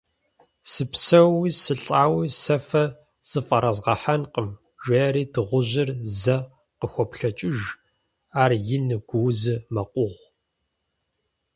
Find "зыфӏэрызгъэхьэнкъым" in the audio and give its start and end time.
3.29-4.49